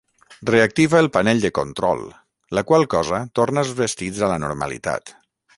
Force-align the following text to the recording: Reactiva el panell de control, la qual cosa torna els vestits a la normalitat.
Reactiva 0.49 1.01
el 1.03 1.09
panell 1.17 1.43
de 1.43 1.51
control, 1.57 2.01
la 2.59 2.65
qual 2.71 2.89
cosa 2.97 3.23
torna 3.41 3.65
els 3.67 3.77
vestits 3.85 4.25
a 4.29 4.35
la 4.37 4.43
normalitat. 4.49 5.19